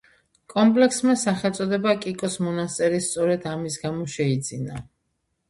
კომპლექსმა 0.51 1.13
სახელწოდება 1.23 1.93
კიკოს 2.07 2.39
მონასტერი 2.47 3.03
სწორედ 3.09 3.47
ამის 3.53 3.79
გამო 3.87 4.09
შეიძინა. 4.17 4.83